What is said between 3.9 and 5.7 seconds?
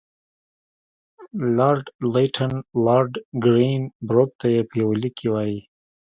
بروک ته په یوه لیک کې وایي.